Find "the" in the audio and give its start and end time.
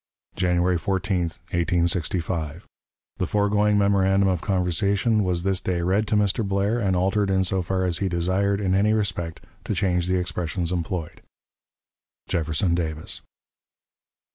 3.17-3.27, 10.07-10.17